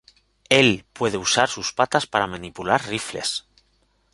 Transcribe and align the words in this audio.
Él 0.49 0.83
puede 0.93 1.17
usar 1.19 1.47
sus 1.47 1.73
patas 1.73 2.07
para 2.07 2.25
manipular 2.25 2.83
rifles. 2.87 3.45